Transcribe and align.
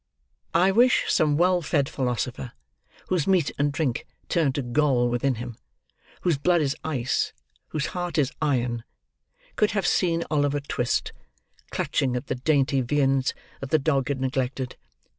I 0.55 0.71
wish 0.71 1.03
some 1.09 1.37
well 1.37 1.61
fed 1.61 1.87
philosopher, 1.87 2.53
whose 3.09 3.27
meat 3.27 3.51
and 3.59 3.71
drink 3.71 4.07
turn 4.29 4.51
to 4.53 4.63
gall 4.63 5.07
within 5.09 5.35
him; 5.35 5.57
whose 6.21 6.39
blood 6.39 6.59
is 6.59 6.75
ice, 6.83 7.33
whose 7.67 7.85
heart 7.93 8.17
is 8.17 8.31
iron; 8.41 8.83
could 9.55 9.71
have 9.77 9.85
seen 9.85 10.23
Oliver 10.31 10.59
Twist 10.59 11.13
clutching 11.69 12.15
at 12.15 12.25
the 12.25 12.33
dainty 12.33 12.81
viands 12.81 13.35
that 13.59 13.69
the 13.69 13.77
dog 13.77 14.07
had 14.07 14.19
neglected. 14.19 14.75